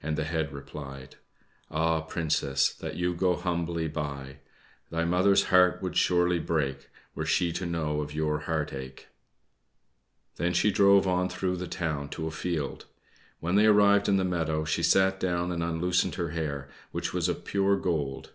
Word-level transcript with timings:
and 0.00 0.16
the 0.16 0.22
head 0.22 0.52
replied: 0.52 1.16
"Ah 1.68 2.00
Princess, 2.02 2.72
that 2.72 2.94
you 2.94 3.12
go 3.12 3.34
humbly 3.34 3.88
by! 3.88 4.36
Thy 4.90 5.04
mother's 5.04 5.46
heart 5.46 5.82
would 5.82 5.96
surely 5.96 6.38
break 6.38 6.88
Were 7.16 7.26
she 7.26 7.50
to 7.54 7.66
know 7.66 8.00
of 8.00 8.14
your 8.14 8.38
heart 8.42 8.72
ache!" 8.72 9.08
Then 10.36 10.52
she 10.54 10.70
drove 10.70 11.08
on 11.08 11.28
through 11.28 11.56
the 11.56 11.66
town 11.66 12.08
to 12.10 12.28
a 12.28 12.30
field. 12.30 12.84
When 13.40 13.56
they 13.56 13.66
arrived 13.66 14.08
in 14.08 14.16
the 14.16 14.22
meadow, 14.22 14.64
she 14.64 14.84
sat 14.84 15.18
down 15.18 15.50
and 15.50 15.60
unloosened 15.60 16.14
her 16.14 16.28
hair, 16.28 16.68
which 16.92 17.12
was 17.12 17.28
of 17.28 17.44
pure 17.44 17.76
gold. 17.76 18.30